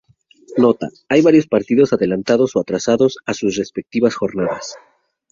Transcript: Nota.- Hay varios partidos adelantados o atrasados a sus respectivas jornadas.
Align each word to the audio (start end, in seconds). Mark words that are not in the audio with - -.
Nota.- 0.57 0.89
Hay 1.09 1.21
varios 1.21 1.45
partidos 1.45 1.93
adelantados 1.93 2.55
o 2.55 2.59
atrasados 2.59 3.19
a 3.27 3.35
sus 3.35 3.55
respectivas 3.57 4.15
jornadas. 4.15 4.75